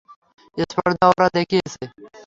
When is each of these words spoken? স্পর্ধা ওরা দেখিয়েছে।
স্পর্ধা 0.63 1.05
ওরা 1.11 1.27
দেখিয়েছে। 1.37 1.81